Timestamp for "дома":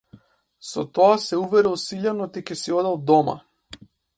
3.13-3.41